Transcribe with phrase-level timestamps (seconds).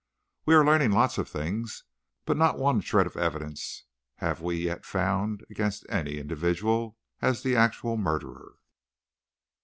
[0.47, 1.83] We are learning lots of things,
[2.25, 3.83] but not one shred of evidence
[4.15, 8.55] have we yet found against any individual as the actual murderer."